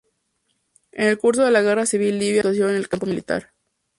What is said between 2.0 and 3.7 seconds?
libia tuvo actuación en el campo militar.